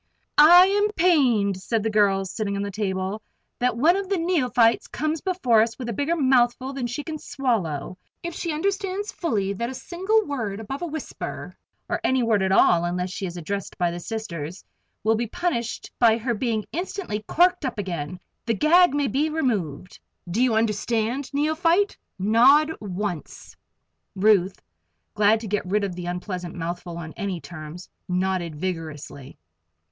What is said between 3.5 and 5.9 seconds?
"that one of the neophytes comes before us with